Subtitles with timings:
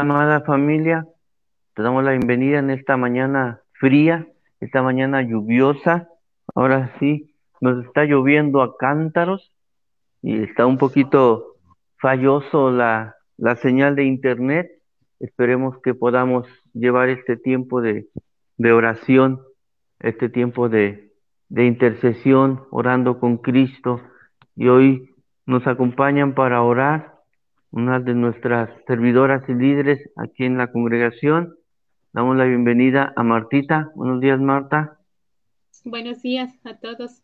[0.00, 1.06] amada familia.
[1.74, 4.26] Te damos la bienvenida en esta mañana fría,
[4.60, 6.08] esta mañana lluviosa.
[6.54, 9.52] Ahora sí, nos está lloviendo a cántaros
[10.22, 11.56] y está un poquito
[11.96, 14.70] falloso la, la señal de internet.
[15.20, 18.06] Esperemos que podamos llevar este tiempo de,
[18.56, 19.40] de oración,
[19.98, 21.12] este tiempo de,
[21.48, 24.00] de intercesión, orando con Cristo.
[24.54, 27.17] Y hoy nos acompañan para orar
[27.70, 31.54] una de nuestras servidoras y líderes aquí en la congregación.
[32.12, 33.90] Damos la bienvenida a Martita.
[33.94, 34.98] Buenos días, Marta.
[35.84, 37.22] Buenos días a todos.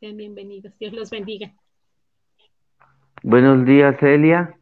[0.00, 0.76] Sean bienvenidos.
[0.78, 1.52] Dios los bendiga.
[3.22, 4.58] Buenos días, Elia.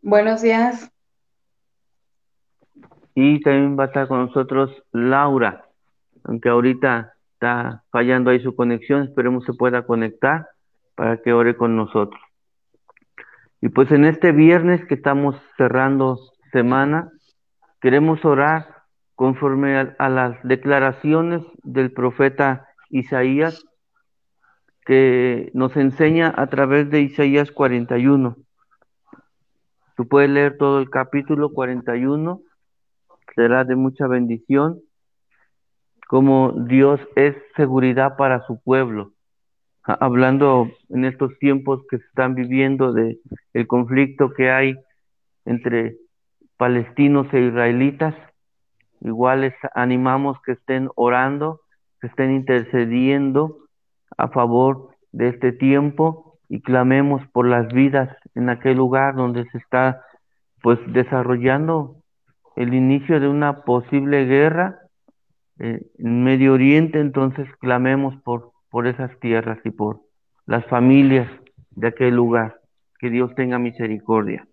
[0.00, 0.90] Buenos días.
[3.14, 5.64] Y también va a estar con nosotros Laura,
[6.24, 10.48] aunque ahorita está fallando ahí su conexión, esperemos se pueda conectar
[10.94, 12.20] para que ore con nosotros.
[13.60, 16.18] Y pues en este viernes que estamos cerrando
[16.52, 17.10] semana,
[17.80, 18.84] queremos orar
[19.16, 23.64] conforme a, las declaraciones del profeta Isaías
[24.86, 28.36] que nos enseña a través de Isaías 41.
[29.96, 32.40] Tú puedes leer todo el capítulo 41,
[33.34, 34.80] será de mucha bendición,
[36.06, 39.12] como Dios es seguridad para su pueblo
[39.88, 43.18] hablando en estos tiempos que se están viviendo de
[43.54, 44.76] el conflicto que hay
[45.46, 45.96] entre
[46.58, 48.14] palestinos e israelitas,
[49.00, 51.62] igual les animamos que estén orando,
[52.00, 53.56] que estén intercediendo
[54.16, 59.58] a favor de este tiempo y clamemos por las vidas en aquel lugar donde se
[59.58, 60.02] está
[60.60, 61.96] pues desarrollando
[62.56, 64.80] el inicio de una posible guerra
[65.60, 70.00] eh, en Medio Oriente, entonces clamemos por por esas tierras y por
[70.46, 71.30] las familias
[71.70, 72.60] de aquel lugar.
[72.98, 74.48] Que Dios tenga misericordia.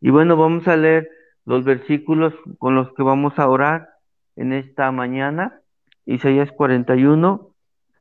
[0.00, 1.10] Y bueno, vamos a leer
[1.44, 3.90] los versículos con los que vamos a orar
[4.36, 5.60] en esta mañana.
[6.06, 7.50] Isaías 41,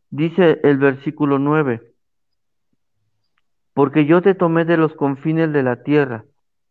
[0.10, 1.82] dice el versículo 9,
[3.74, 6.24] porque yo te tomé de los confines de la tierra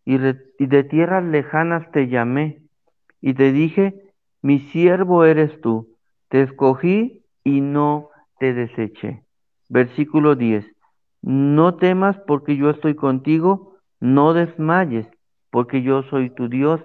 [0.04, 2.62] y, y de tierras lejanas te llamé
[3.20, 5.96] y te dije, mi siervo eres tú,
[6.28, 9.22] te escogí y no te deseché.
[9.68, 10.66] Versículo 10.
[11.22, 15.06] No temas porque yo estoy contigo, no desmayes
[15.50, 16.80] porque yo soy tu Dios,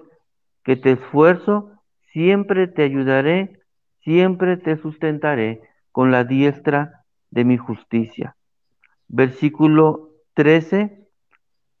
[0.64, 1.70] que te esfuerzo,
[2.12, 3.60] siempre te ayudaré,
[4.02, 5.60] siempre te sustentaré
[5.92, 8.36] con la diestra de mi justicia.
[9.08, 11.06] Versículo 13.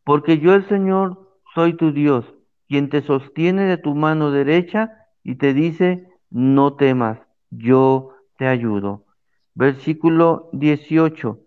[0.04, 2.26] Porque yo el Señor soy tu Dios,
[2.68, 4.90] quien te sostiene de tu mano derecha
[5.22, 7.18] y te dice, no temas,
[7.50, 9.03] yo te ayudo.
[9.54, 11.38] Versículo 18.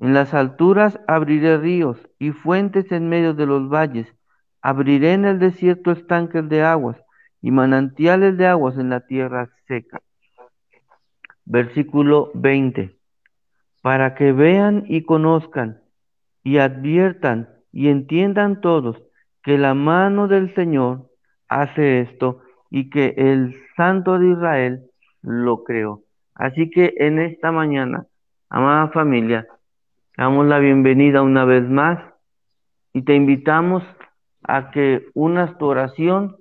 [0.00, 4.08] En las alturas abriré ríos y fuentes en medio de los valles.
[4.62, 6.96] Abriré en el desierto estanques de aguas
[7.42, 10.00] y manantiales de aguas en la tierra seca.
[11.44, 12.96] Versículo 20.
[13.82, 15.82] Para que vean y conozcan
[16.42, 18.96] y adviertan y entiendan todos
[19.42, 21.10] que la mano del Señor
[21.48, 22.40] hace esto
[22.70, 24.90] y que el Santo de Israel
[25.22, 26.04] lo creó.
[26.40, 28.06] Así que en esta mañana,
[28.48, 29.46] amada familia,
[30.16, 32.02] damos la bienvenida una vez más
[32.94, 33.82] y te invitamos
[34.44, 36.38] a que unas tu oración,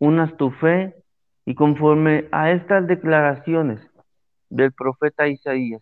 [0.00, 0.96] unas tu fe
[1.44, 3.80] y conforme a estas declaraciones
[4.50, 5.80] del profeta Isaías,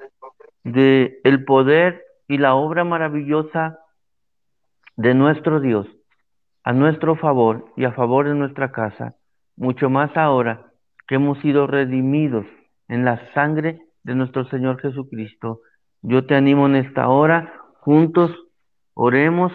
[0.63, 3.79] de el poder y la obra maravillosa
[4.97, 5.87] de nuestro Dios
[6.65, 9.15] a nuestro favor y a favor de nuestra casa,
[9.57, 10.67] mucho más ahora
[11.09, 12.45] que hemos sido redimidos
[12.89, 15.61] en la sangre de nuestro Señor Jesucristo.
[16.03, 18.31] Yo te animo en esta hora, juntos
[18.95, 19.53] oremos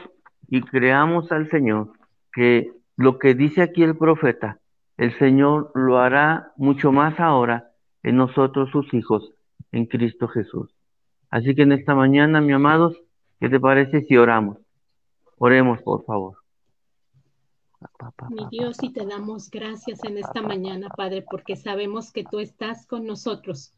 [0.48, 1.92] y creamos al Señor
[2.34, 4.60] que lo que dice aquí el profeta,
[4.98, 7.72] el Señor lo hará mucho más ahora
[8.04, 9.31] en nosotros sus hijos,
[9.72, 10.76] en Cristo Jesús.
[11.30, 13.00] Así que en esta mañana, mi amados,
[13.40, 14.58] ¿qué te parece si oramos?
[15.38, 16.39] Oremos, por favor.
[18.30, 22.86] Mi Dios, y te damos gracias en esta mañana, Padre, porque sabemos que tú estás
[22.86, 23.74] con nosotros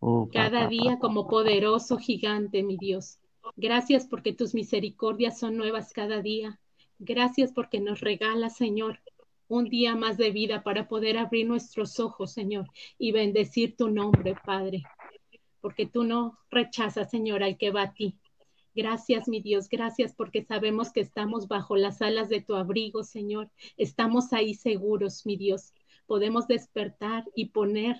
[0.00, 3.18] oh, cada día como poderoso gigante, mi Dios.
[3.56, 6.60] Gracias porque tus misericordias son nuevas cada día.
[6.98, 9.00] Gracias porque nos regalas, Señor,
[9.48, 12.66] un día más de vida para poder abrir nuestros ojos, Señor,
[12.98, 14.82] y bendecir tu nombre, Padre.
[15.60, 18.18] Porque tú no rechazas, Señor, al que va a ti.
[18.78, 23.50] Gracias, mi Dios, gracias porque sabemos que estamos bajo las alas de tu abrigo, Señor.
[23.76, 25.74] Estamos ahí seguros, mi Dios.
[26.06, 27.96] Podemos despertar y poner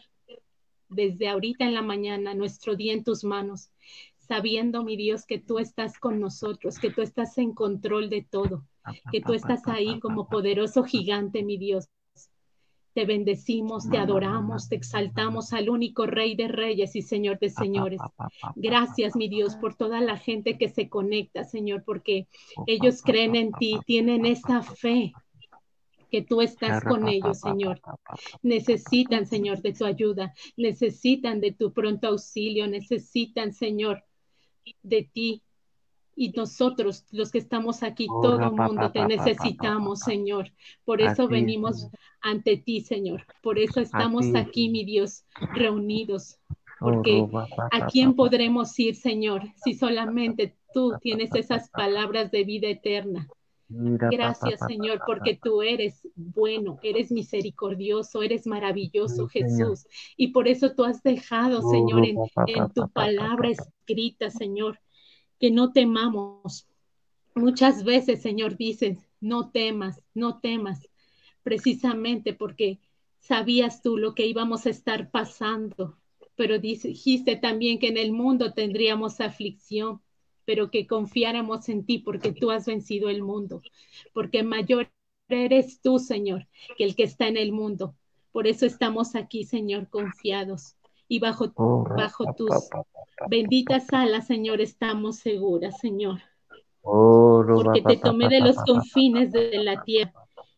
[0.89, 3.73] desde ahorita en la mañana nuestro día en tus manos,
[4.21, 8.65] sabiendo, mi Dios, que tú estás con nosotros, que tú estás en control de todo.
[9.11, 11.89] que tú estás ahí como poderoso gigante, mi Dios.
[12.99, 18.01] Te bendecimos, te adoramos, te exaltamos al único Rey de Reyes y Señor de Señores.
[18.57, 22.27] Gracias, mi Dios, por toda la gente que se conecta, Señor, porque
[22.67, 25.13] ellos creen en ti, tienen esa fe
[26.11, 27.81] que tú estás con ellos, Señor.
[28.43, 34.03] Necesitan, Señor, de tu ayuda, necesitan de tu pronto auxilio, necesitan, Señor,
[34.83, 35.45] de ti,
[36.19, 40.51] y nosotros, los que estamos aquí, todo el mundo te necesitamos, Señor.
[40.85, 41.87] Por eso venimos
[42.21, 43.25] ante ti, Señor.
[43.41, 45.25] Por eso estamos aquí, mi Dios,
[45.55, 46.41] reunidos.
[46.81, 47.25] Porque
[47.71, 53.29] ¿a quién podremos ir, Señor, si solamente tú tienes esas palabras de vida eterna?
[53.69, 59.87] Gracias, Señor, porque tú eres bueno, eres misericordioso, eres maravilloso, Jesús.
[60.17, 64.81] Y por eso tú has dejado, Señor, en tu palabra escrita, Señor,
[65.39, 66.67] que no temamos.
[67.35, 70.89] Muchas veces, Señor, dices, no temas, no temas,
[71.43, 72.79] precisamente porque
[73.21, 75.97] sabías tú lo que íbamos a estar pasando,
[76.35, 80.01] pero dijiste también que en el mundo tendríamos aflicción,
[80.45, 83.63] pero que confiáramos en ti porque tú has vencido el mundo,
[84.13, 84.91] porque mayor
[85.29, 86.47] eres tú, Señor,
[86.77, 87.95] que el que está en el mundo.
[88.33, 90.78] Por eso estamos aquí, Señor, confiados
[91.09, 91.53] y bajo,
[91.97, 92.69] bajo tus
[93.29, 96.21] benditas alas, Señor, estamos seguras, Señor.
[96.83, 100.13] Porque te tomé de los confines de la tierra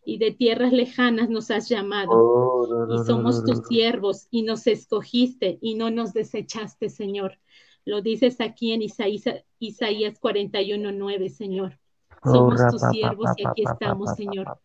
[0.04, 2.66] y de tierras lejanas nos has llamado.
[2.90, 7.38] Y somos tus siervos y nos escogiste y no nos desechaste, Señor.
[7.84, 9.24] Lo dices aquí en Isaías,
[9.58, 11.78] Isaías 41, 9, Señor.
[12.24, 14.58] Somos tus siervos y aquí estamos, Señor.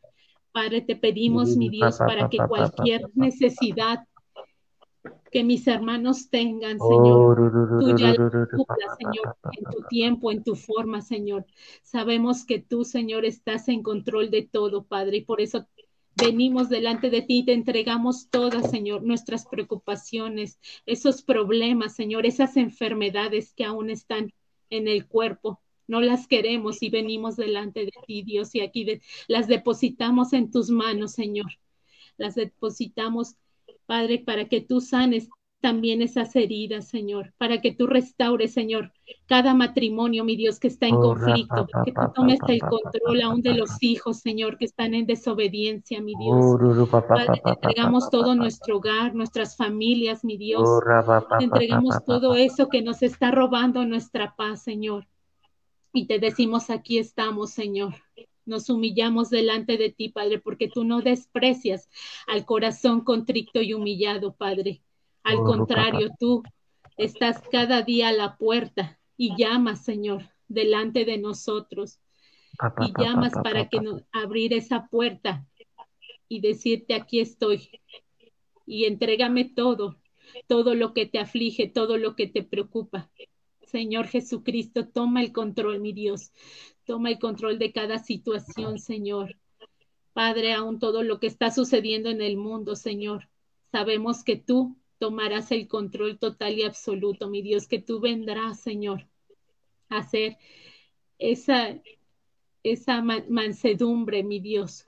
[0.52, 4.06] Padre, te pedimos, mi Dios, para que cualquier necesidad
[5.32, 7.80] que mis hermanos tengan, Señor.
[7.80, 11.46] Tú ya lo Señor, en tu tiempo, en tu forma, Señor.
[11.84, 15.68] Sabemos que tú, Señor, estás en control de todo, Padre, y por eso
[16.16, 22.56] venimos delante de ti y te entregamos todas, Señor, nuestras preocupaciones, esos problemas, Señor, esas
[22.58, 24.32] enfermedades que aún están
[24.70, 25.60] en el cuerpo.
[25.88, 30.70] No las queremos y venimos delante de ti, Dios, y aquí las depositamos en tus
[30.70, 31.52] manos, Señor.
[32.18, 33.36] Las depositamos
[33.86, 35.30] Padre, para que tú sanes
[35.66, 38.92] también esas heridas, Señor, para que tú restaures, Señor,
[39.26, 43.56] cada matrimonio, mi Dios, que está en conflicto, que tú tomes el control aún de
[43.56, 46.92] los hijos, Señor, que están en desobediencia, mi Dios.
[46.92, 50.70] Padre, te entregamos todo nuestro hogar, nuestras familias, mi Dios.
[51.40, 55.08] Te entregamos todo eso que nos está robando nuestra paz, Señor.
[55.94, 57.96] Y te decimos, aquí estamos, Señor
[58.46, 61.90] nos humillamos delante de ti, Padre, porque tú no desprecias
[62.28, 64.82] al corazón contrito y humillado, Padre.
[65.24, 66.44] Al contrario, tú
[66.98, 72.00] estás cada día a la puerta y llamas, Señor, delante de nosotros.
[72.80, 75.46] Y llamas para que nos abrir esa puerta
[76.30, 77.70] y decirte aquí estoy.
[78.66, 79.98] Y entrégame todo,
[80.48, 83.12] todo lo que te aflige, todo lo que te preocupa.
[83.64, 86.32] Señor Jesucristo, toma el control, mi Dios.
[86.86, 89.38] Toma el control de cada situación, Señor.
[90.14, 93.28] Padre, aún todo lo que está sucediendo en el mundo, Señor.
[93.72, 99.08] Sabemos que tú tomarás el control total y absoluto, mi Dios, que tú vendrás, Señor,
[99.90, 100.38] a hacer
[101.20, 101.82] esa,
[102.64, 104.86] esa mansedumbre, mi Dios,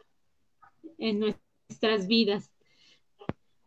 [0.98, 2.52] en nuestras vidas.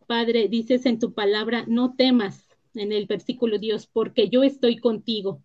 [0.07, 5.43] Padre, dices en tu palabra, no temas, en el versículo Dios, porque yo estoy contigo,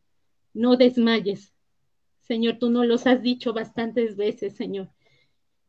[0.54, 1.55] no desmayes.
[2.26, 4.90] Señor, tú nos los has dicho bastantes veces, Señor.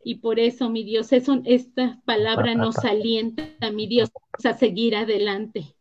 [0.03, 4.09] Y por eso, mi Dios, eso, esta palabra nos alienta, mi Dios,
[4.43, 5.75] a seguir adelante.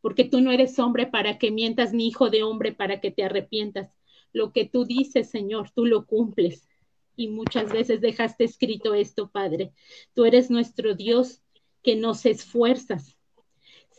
[0.00, 3.24] Porque tú no eres hombre para que mientas, ni hijo de hombre para que te
[3.24, 3.96] arrepientas.
[4.32, 6.68] Lo que tú dices, Señor, tú lo cumples.
[7.16, 9.72] Y muchas veces dejaste escrito esto, Padre.
[10.14, 11.42] Tú eres nuestro Dios
[11.82, 13.18] que nos esfuerzas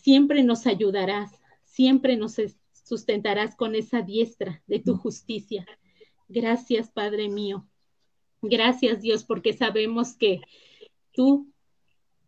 [0.01, 1.31] siempre nos ayudarás,
[1.63, 2.37] siempre nos
[2.71, 5.65] sustentarás con esa diestra de tu justicia.
[6.29, 7.67] Gracias, Padre mío.
[8.41, 10.41] Gracias, Dios, porque sabemos que
[11.11, 11.51] tú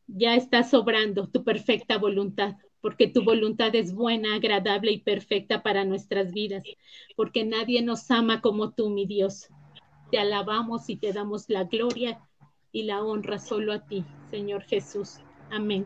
[0.07, 5.85] ya estás sobrando tu perfecta voluntad, porque tu voluntad es buena, agradable y perfecta para
[5.85, 6.63] nuestras vidas,
[7.15, 9.47] porque nadie nos ama como tú, mi Dios.
[10.09, 12.19] Te alabamos y te damos la gloria
[12.71, 15.19] y la honra solo a ti, Señor Jesús.
[15.51, 15.85] Amén.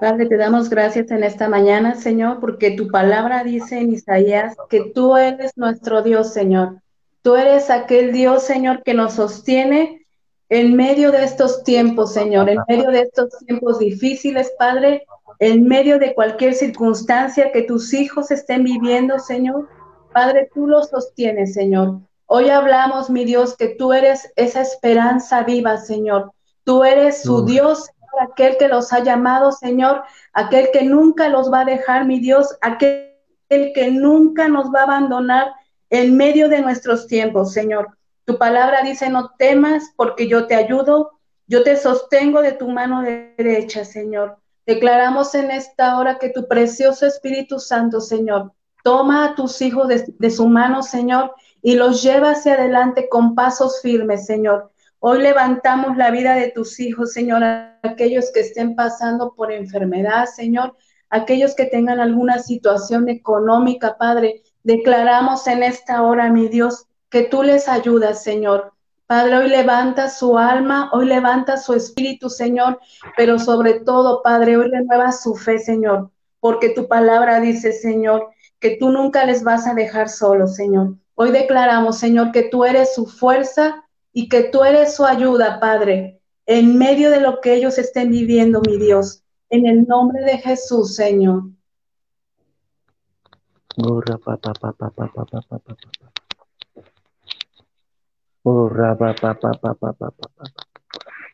[0.00, 4.90] Padre, te damos gracias en esta mañana, Señor, porque tu palabra dice en Isaías que
[4.94, 6.80] tú eres nuestro Dios, Señor.
[7.22, 10.06] Tú eres aquel Dios, Señor, que nos sostiene
[10.48, 15.04] en medio de estos tiempos, Señor, en medio de estos tiempos difíciles, Padre,
[15.38, 19.68] en medio de cualquier circunstancia que tus hijos estén viviendo, Señor.
[20.12, 22.00] Padre, tú los sostienes, Señor.
[22.26, 26.32] Hoy hablamos, mi Dios, que tú eres esa esperanza viva, Señor.
[26.64, 27.88] Tú eres su Dios,
[28.20, 30.02] aquel que los ha llamado, Señor,
[30.32, 33.10] aquel que nunca los va a dejar, mi Dios, aquel
[33.48, 35.52] que nunca nos va a abandonar
[35.90, 37.96] en medio de nuestros tiempos, Señor.
[38.24, 41.12] Tu palabra dice, no temas porque yo te ayudo,
[41.46, 44.38] yo te sostengo de tu mano derecha, Señor.
[44.66, 48.52] Declaramos en esta hora que tu precioso Espíritu Santo, Señor,
[48.84, 53.80] toma a tus hijos de, su mano, Señor, y los lleva hacia adelante con pasos
[53.82, 54.70] firmes, Señor.
[55.02, 57.42] Hoy levantamos la vida de tus hijos, Señor,
[57.82, 60.76] aquellos que estén pasando por enfermedad, Señor,
[61.08, 64.42] aquellos que tengan alguna situación económica, Padre.
[64.62, 68.74] Declaramos en esta hora, mi Dios, que tú les ayudas, Señor.
[69.06, 72.78] Padre, hoy levanta su alma, hoy levanta su espíritu, Señor,
[73.16, 78.28] pero sobre todo, Padre, hoy renueva su fe, Señor, porque tu palabra dice, Señor,
[78.58, 80.96] que tú nunca les vas a dejar solos, Señor.
[81.14, 83.82] Hoy declaramos, Señor, que tú eres su fuerza
[84.20, 88.60] y que tú eres su ayuda, Padre, en medio de lo que ellos estén viviendo,
[88.60, 89.24] mi Dios.
[89.48, 91.44] En el nombre de Jesús, Señor.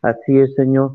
[0.02, 0.94] Así es, Señor.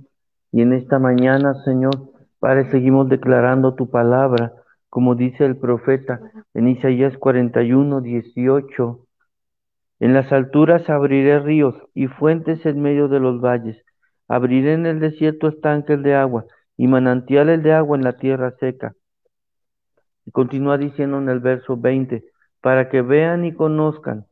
[0.53, 4.53] Y en esta mañana, Señor, Padre, seguimos declarando tu palabra,
[4.89, 6.21] como dice el profeta
[6.53, 9.07] en Isaías 41, 18.
[10.01, 13.77] En las alturas abriré ríos y fuentes en medio de los valles.
[14.27, 18.95] Abriré en el desierto estanques de agua y manantiales de agua en la tierra seca.
[20.25, 22.23] Y continúa diciendo en el verso 20,
[22.61, 24.25] para que vean y conozcan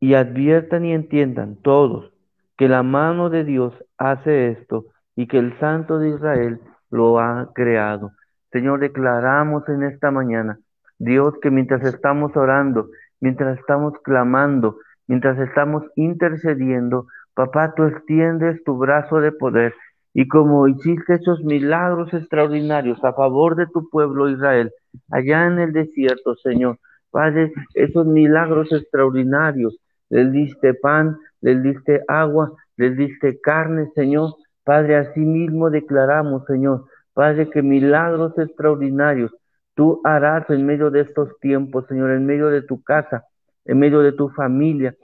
[0.00, 2.12] y adviertan y entiendan todos
[2.58, 7.52] que la mano de Dios hace esto y que el Santo de Israel lo ha
[7.54, 8.10] creado.
[8.50, 10.58] Señor, declaramos en esta mañana,
[10.98, 12.88] Dios, que mientras estamos orando,
[13.24, 14.76] mientras estamos clamando,
[15.06, 19.72] mientras estamos intercediendo, papá, tú extiendes tu brazo de poder
[20.12, 24.70] y como hiciste esos milagros extraordinarios a favor de tu pueblo Israel,
[25.10, 26.76] allá en el desierto, Señor,
[27.10, 29.74] Padre, esos milagros extraordinarios
[30.10, 34.34] les diste pan, les diste agua, les diste carne, Señor.
[34.64, 39.32] Padre, así mismo declaramos, Señor, Padre, que milagros extraordinarios
[39.74, 43.24] tú harás en medio de estos tiempos, Señor, en medio de tu casa,
[43.64, 44.94] en medio de tu familia,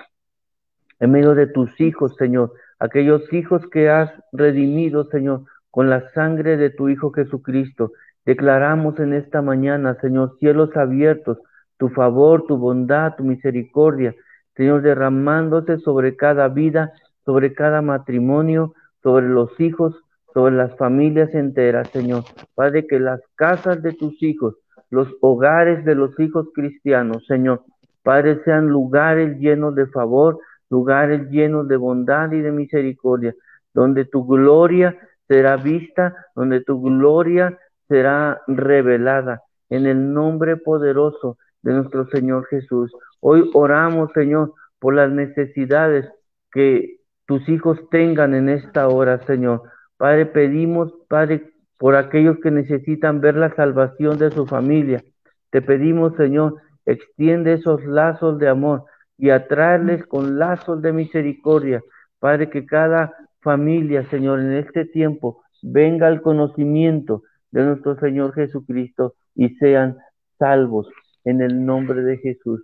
[0.99, 6.57] en medio de tus hijos, Señor, aquellos hijos que has redimido, Señor, con la sangre
[6.57, 7.93] de tu Hijo Jesucristo.
[8.25, 11.39] Declaramos en esta mañana, Señor, cielos abiertos,
[11.79, 14.15] tu favor, tu bondad, tu misericordia,
[14.57, 16.93] Señor, derramándose sobre cada vida,
[17.25, 19.97] sobre cada matrimonio, sobre los hijos,
[20.35, 22.25] sobre las familias enteras, Señor.
[22.55, 24.57] Padre, que las casas de tus hijos,
[24.91, 27.63] los hogares de los hijos cristianos, Señor,
[28.03, 33.35] Padre, sean lugares llenos de favor, lugares llenos de bondad y de misericordia,
[33.75, 34.97] donde tu gloria
[35.29, 42.93] será vista, donde tu gloria será revelada en el nombre poderoso de nuestro Señor Jesús.
[43.21, 46.09] Hoy oramos, Señor, por las necesidades
[46.53, 49.63] que tus hijos tengan en esta hora, Señor.
[49.97, 55.03] Padre, pedimos, Padre, por aquellos que necesitan ver la salvación de su familia.
[55.49, 58.85] Te pedimos, Señor, extiende esos lazos de amor
[59.17, 61.83] y atraerles con lazos de misericordia.
[62.19, 69.15] Padre, que cada familia, Señor, en este tiempo venga al conocimiento de nuestro Señor Jesucristo
[69.35, 69.97] y sean
[70.39, 70.87] salvos
[71.25, 72.63] en el nombre de Jesús.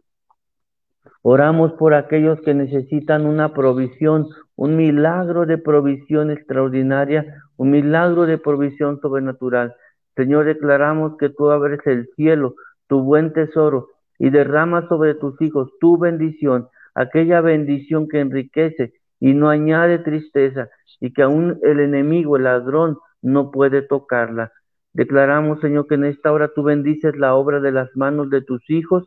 [1.22, 8.38] Oramos por aquellos que necesitan una provisión, un milagro de provisión extraordinaria, un milagro de
[8.38, 9.74] provisión sobrenatural.
[10.14, 12.54] Señor, declaramos que tú abres el cielo,
[12.86, 19.34] tu buen tesoro, y derramas sobre tus hijos tu bendición, aquella bendición que enriquece y
[19.34, 20.68] no añade tristeza,
[21.00, 24.52] y que aún el enemigo, el ladrón, no puede tocarla.
[24.92, 28.62] Declaramos, Señor, que en esta hora tú bendices la obra de las manos de tus
[28.70, 29.06] hijos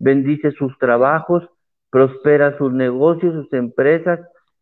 [0.00, 1.48] bendice sus trabajos,
[1.90, 4.18] prospera sus negocios, sus empresas,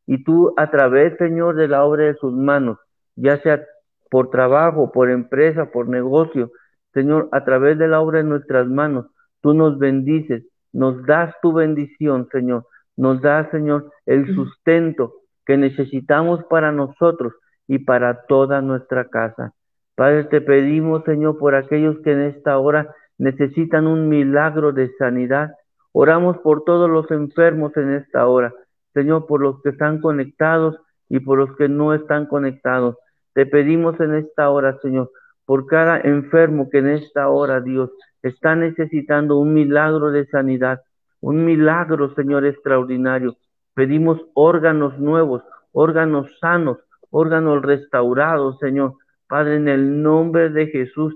[0.07, 2.79] y tú a través, Señor, de la obra de sus manos,
[3.17, 3.65] ya sea
[4.11, 6.51] por trabajo, por empresa, por negocio,
[6.93, 9.07] Señor, a través de la obra de nuestras manos,
[9.41, 12.67] tú nos bendices, nos das tu bendición, Señor,
[12.97, 15.13] nos das, Señor, el sustento
[15.47, 17.35] que necesitamos para nosotros
[17.67, 19.53] y para toda nuestra casa.
[19.95, 25.51] Padre, te pedimos, Señor, por aquellos que en esta hora necesitan un milagro de sanidad.
[25.93, 28.53] Oramos por todos los enfermos en esta hora,
[28.95, 30.77] Señor, por los que están conectados
[31.09, 32.97] y por los que no están conectados.
[33.35, 35.11] Te pedimos en esta hora, Señor,
[35.45, 37.91] por cada enfermo que en esta hora, Dios,
[38.23, 40.81] está necesitando un milagro de sanidad,
[41.21, 43.37] un milagro, Señor, extraordinario.
[43.75, 46.79] Pedimos órganos nuevos, órganos sanos,
[47.11, 48.95] órganos restaurados, Señor.
[49.29, 51.15] Padre, en el nombre de Jesús,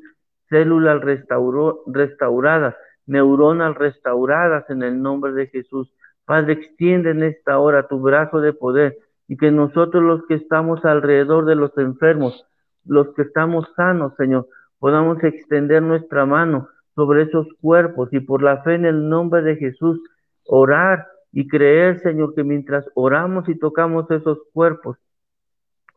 [0.52, 1.00] células
[1.87, 2.75] restauradas,
[3.06, 5.90] neuronas restauradas en el nombre de Jesús.
[6.26, 10.85] Padre, extiende en esta hora tu brazo de poder y que nosotros los que estamos
[10.85, 12.47] alrededor de los enfermos,
[12.85, 14.47] los que estamos sanos, Señor,
[14.78, 19.56] podamos extender nuestra mano sobre esos cuerpos y por la fe en el nombre de
[19.56, 20.02] Jesús
[20.44, 24.99] orar y creer, Señor, que mientras oramos y tocamos esos cuerpos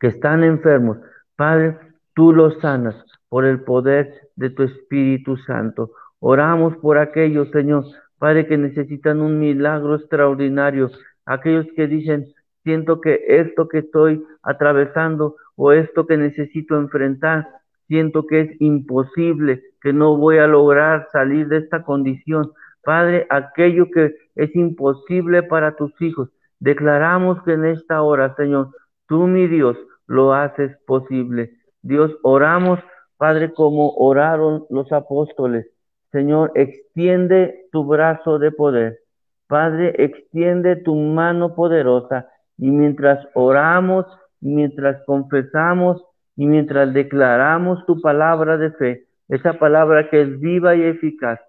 [0.00, 0.96] que están enfermos,
[1.36, 1.78] Padre,
[2.14, 2.96] tú los sanas
[3.28, 5.90] por el poder de tu Espíritu Santo.
[6.20, 7.84] Oramos por aquellos, Señor,
[8.18, 10.90] Padre, que necesitan un milagro extraordinario,
[11.26, 12.26] aquellos que dicen,
[12.64, 17.48] siento que esto que estoy atravesando o esto que necesito enfrentar,
[17.88, 22.52] siento que es imposible, que no voy a lograr salir de esta condición.
[22.82, 28.70] Padre, aquello que es imposible para tus hijos, declaramos que en esta hora, Señor,
[29.06, 31.52] tú, mi Dios, lo haces posible.
[31.82, 32.80] Dios, oramos,
[33.16, 35.66] Padre, como oraron los apóstoles.
[36.12, 39.00] Señor, extiende tu brazo de poder.
[39.46, 42.28] Padre, extiende tu mano poderosa.
[42.58, 44.06] Y mientras oramos,
[44.40, 46.02] mientras confesamos
[46.36, 51.40] y mientras declaramos tu palabra de fe, esa palabra que es viva y eficaz,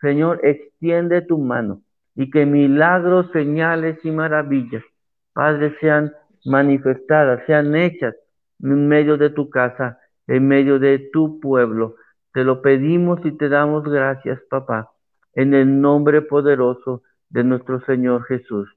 [0.00, 1.82] Señor, extiende tu mano
[2.14, 4.82] y que milagros, señales y maravillas,
[5.32, 6.12] Padre, sean
[6.44, 8.14] manifestadas, sean hechas
[8.62, 11.96] en medio de tu casa, en medio de tu pueblo.
[12.32, 14.90] Te lo pedimos y te damos gracias, papá,
[15.34, 18.68] en el nombre poderoso de nuestro Señor Jesús.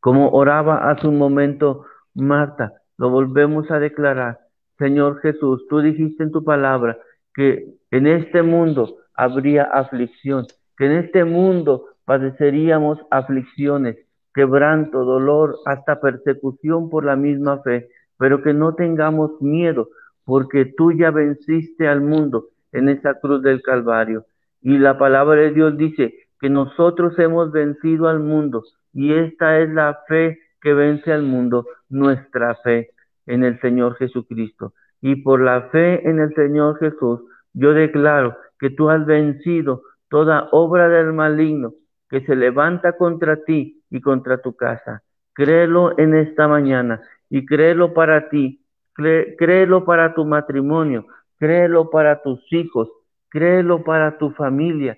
[0.00, 4.40] Como oraba hace un momento Marta, lo volvemos a declarar.
[4.78, 6.98] Señor Jesús, tú dijiste en tu palabra
[7.34, 13.96] que en este mundo habría aflicción, que en este mundo padeceríamos aflicciones,
[14.34, 19.88] quebranto, dolor, hasta persecución por la misma fe, pero que no tengamos miedo,
[20.24, 24.26] porque tú ya venciste al mundo en esa cruz del Calvario.
[24.60, 29.70] Y la palabra de Dios dice que nosotros hemos vencido al mundo y esta es
[29.70, 32.90] la fe que vence al mundo, nuestra fe
[33.26, 34.72] en el Señor Jesucristo.
[35.00, 37.20] Y por la fe en el Señor Jesús,
[37.52, 41.74] yo declaro que tú has vencido toda obra del maligno
[42.08, 45.02] que se levanta contra ti y contra tu casa.
[45.34, 48.63] Créelo en esta mañana y créelo para ti,
[48.94, 51.06] créelo para tu matrimonio,
[51.38, 52.88] créelo para tus hijos,
[53.28, 54.96] créelo para tu familia,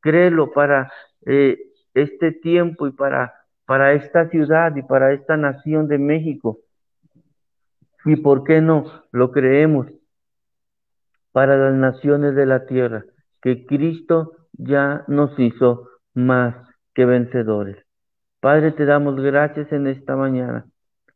[0.00, 0.92] créelo para
[1.26, 1.58] eh,
[1.94, 3.34] este tiempo y para
[3.68, 6.60] para esta ciudad y para esta nación de México.
[8.06, 9.88] ¿Y por qué no lo creemos
[11.32, 13.04] para las naciones de la tierra?
[13.42, 16.54] Que Cristo ya nos hizo más
[16.94, 17.76] que vencedores.
[18.40, 20.64] Padre, te damos gracias en esta mañana,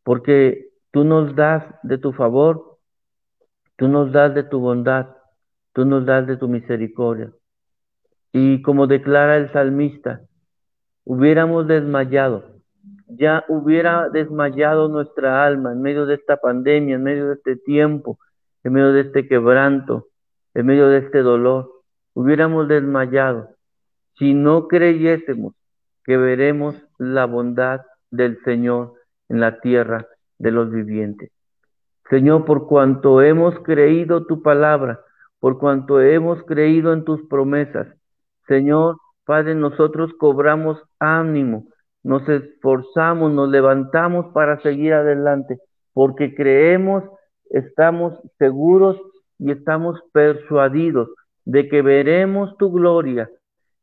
[0.03, 2.79] porque tú nos das de tu favor,
[3.77, 5.09] tú nos das de tu bondad,
[5.73, 7.33] tú nos das de tu misericordia.
[8.33, 10.21] Y como declara el salmista,
[11.05, 12.45] hubiéramos desmayado,
[13.09, 18.19] ya hubiera desmayado nuestra alma en medio de esta pandemia, en medio de este tiempo,
[18.63, 20.09] en medio de este quebranto,
[20.55, 21.71] en medio de este dolor,
[22.15, 23.49] hubiéramos desmayado
[24.19, 25.55] si no creyésemos
[26.05, 28.95] que veremos la bondad del Señor
[29.29, 30.07] en la tierra
[30.43, 31.31] de los vivientes.
[32.11, 35.01] Señor, por cuanto hemos creído tu palabra,
[35.39, 37.87] por cuanto hemos creído en tus promesas,
[38.49, 41.69] Señor, Padre, nosotros cobramos ánimo,
[42.03, 45.59] nos esforzamos, nos levantamos para seguir adelante,
[45.95, 47.05] porque creemos,
[47.51, 49.01] estamos seguros
[49.39, 51.09] y estamos persuadidos
[51.45, 53.31] de que veremos tu gloria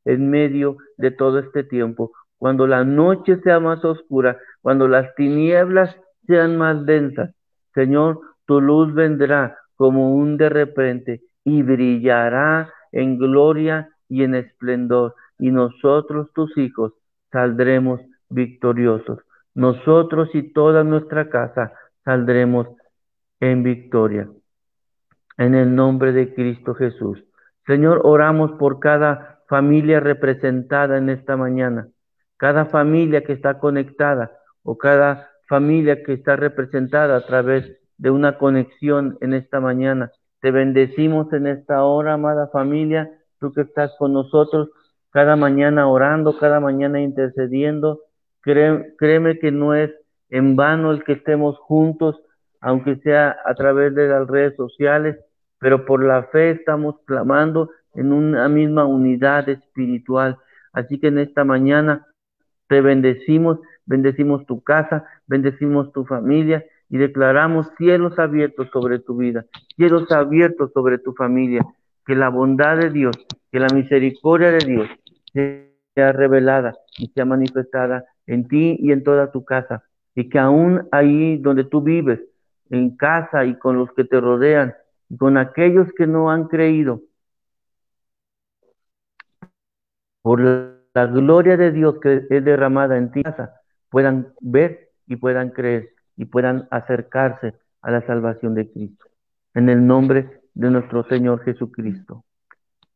[0.03, 2.11] en medio de todo este tiempo.
[2.37, 5.95] Cuando la noche sea más oscura, cuando las tinieblas
[6.29, 7.33] sean más densas,
[7.73, 15.15] Señor, tu luz vendrá como un de repente y brillará en gloria y en esplendor
[15.39, 16.93] y nosotros, tus hijos,
[17.31, 19.19] saldremos victoriosos.
[19.55, 21.73] Nosotros y toda nuestra casa
[22.05, 22.67] saldremos
[23.39, 24.29] en victoria.
[25.37, 27.23] En el nombre de Cristo Jesús.
[27.65, 31.87] Señor, oramos por cada familia representada en esta mañana,
[32.37, 37.65] cada familia que está conectada o cada familia que está representada a través
[37.97, 40.11] de una conexión en esta mañana.
[40.39, 44.69] Te bendecimos en esta hora, amada familia, tú que estás con nosotros
[45.11, 48.01] cada mañana orando, cada mañana intercediendo.
[48.41, 49.91] créeme que no es
[50.29, 52.21] en vano el que estemos juntos,
[52.61, 55.17] aunque sea a través de las redes sociales,
[55.57, 60.37] pero por la fe estamos clamando en una misma unidad espiritual.
[60.73, 62.05] Así que en esta mañana
[62.67, 63.59] te bendecimos,
[63.89, 70.71] bendecimos tu casa, bendecimos tu familia y declaramos cielos abiertos sobre tu vida, cielos abiertos
[70.73, 71.65] sobre tu familia,
[72.05, 73.15] que la bondad de Dios,
[73.51, 74.87] que la misericordia de Dios
[75.33, 80.87] sea revelada y sea manifestada en ti y en toda tu casa, y que aún
[80.91, 82.19] ahí donde tú vives,
[82.69, 84.75] en casa y con los que te rodean,
[85.09, 87.01] y con aquellos que no han creído,
[90.21, 93.23] por la gloria de Dios que es derramada en ti,
[93.89, 99.05] puedan ver y puedan creer y puedan acercarse a la salvación de Cristo.
[99.53, 102.23] En el nombre de nuestro Señor Jesucristo.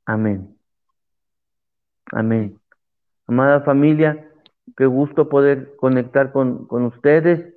[0.06, 0.58] Amén.
[2.12, 2.60] Amén.
[3.28, 4.30] Amada familia,
[4.76, 7.54] qué gusto poder conectar con, con ustedes.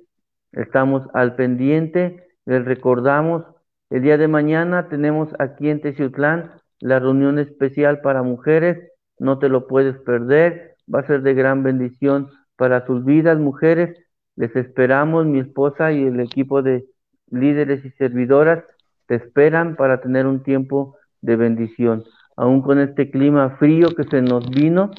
[0.53, 2.27] Estamos al pendiente.
[2.45, 3.43] Les recordamos,
[3.89, 8.91] el día de mañana tenemos aquí en Teciutlán la reunión especial para mujeres.
[9.19, 10.75] No te lo puedes perder.
[10.93, 13.97] Va a ser de gran bendición para sus vidas, mujeres.
[14.35, 16.85] Les esperamos, mi esposa y el equipo de
[17.29, 18.63] líderes y servidoras
[19.07, 22.03] te esperan para tener un tiempo de bendición.
[22.35, 24.91] Aún con este clima frío que se nos vino,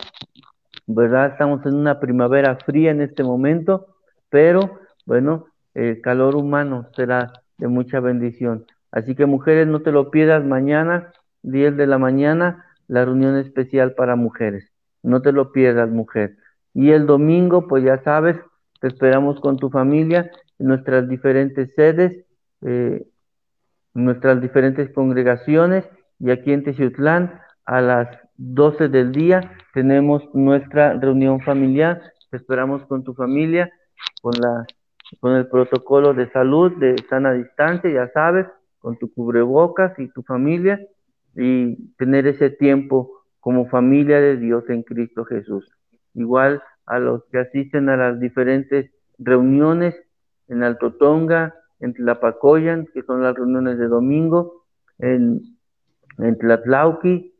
[0.86, 1.32] ¿verdad?
[1.32, 3.94] Estamos en una primavera fría en este momento,
[4.30, 8.66] pero bueno, el calor humano será de mucha bendición.
[8.90, 13.94] Así que mujeres, no te lo pierdas mañana, 10 de la mañana, la reunión especial
[13.94, 14.72] para mujeres.
[15.02, 16.36] No te lo pierdas, mujer.
[16.74, 18.36] Y el domingo, pues ya sabes,
[18.80, 22.24] te esperamos con tu familia en nuestras diferentes sedes,
[22.62, 23.04] eh,
[23.94, 25.84] nuestras diferentes congregaciones
[26.20, 32.00] y aquí en Teciutlán a las 12 del día tenemos nuestra reunión familiar.
[32.30, 33.70] Te esperamos con tu familia,
[34.22, 34.66] con la
[35.20, 38.46] con el protocolo de salud de sana distancia, ya sabes,
[38.78, 40.80] con tu cubrebocas y tu familia
[41.34, 45.77] y tener ese tiempo como familia de Dios en Cristo Jesús.
[46.18, 49.94] Igual a los que asisten a las diferentes reuniones
[50.48, 54.64] en Alto Tonga, en Tlapacoyan, que son las reuniones de domingo,
[54.98, 55.42] en,
[56.18, 57.34] en Tlatlauqui,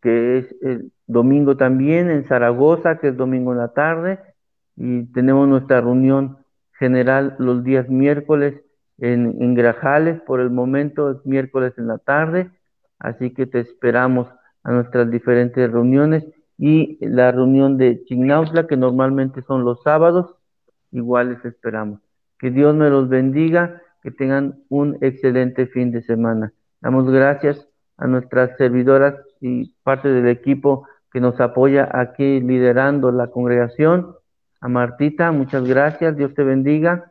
[0.00, 4.18] que es el domingo también, en Zaragoza, que es domingo en la tarde,
[4.76, 6.38] y tenemos nuestra reunión
[6.78, 8.54] general los días miércoles
[8.98, 12.50] en, en Grajales, por el momento es miércoles en la tarde,
[12.98, 14.28] así que te esperamos
[14.64, 16.24] a nuestras diferentes reuniones
[16.64, 20.36] y la reunión de Chignautla, que normalmente son los sábados,
[20.92, 21.98] igual les esperamos.
[22.38, 26.52] Que Dios me los bendiga, que tengan un excelente fin de semana.
[26.80, 33.26] Damos gracias a nuestras servidoras y parte del equipo que nos apoya aquí liderando la
[33.26, 34.14] congregación.
[34.60, 37.10] A Martita, muchas gracias, Dios te bendiga.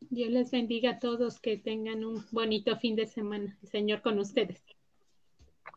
[0.00, 4.64] Dios les bendiga a todos, que tengan un bonito fin de semana, Señor, con ustedes.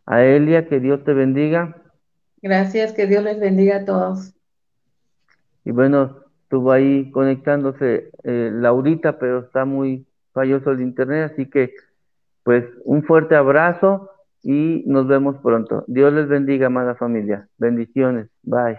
[0.05, 1.75] A Elia, que Dios te bendiga.
[2.41, 4.33] Gracias, que Dios les bendiga a todos.
[5.65, 11.73] Y bueno, estuvo ahí conectándose eh, Laurita, pero está muy falloso el internet, así que
[12.43, 14.09] pues un fuerte abrazo
[14.41, 15.83] y nos vemos pronto.
[15.87, 17.47] Dios les bendiga, amada familia.
[17.57, 18.29] Bendiciones.
[18.43, 18.77] Bye.